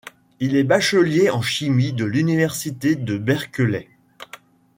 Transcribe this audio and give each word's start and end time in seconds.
Il 0.39 0.55
est 0.55 0.63
bachelier 0.63 1.29
en 1.29 1.43
chimie 1.43 1.93
de 1.93 2.05
l'université 2.05 2.95
de 2.95 3.19
Berkeley. 3.19 3.87